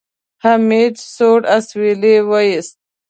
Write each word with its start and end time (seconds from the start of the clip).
حميد 0.43 0.95
سوړ 1.15 1.39
اسويلی 1.57 2.15
وېست. 2.29 2.75